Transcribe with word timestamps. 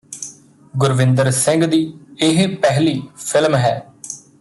ਗੁਰਵਿੰਦਰ 0.73 1.31
ਸਿੰਘ 1.31 1.65
ਦੀ 1.65 1.81
ਇਹ 2.21 2.47
ਪਹਿਲੀ 2.57 3.01
ਫਿਲਮ 3.17 3.55
ਹੈ 3.55 3.73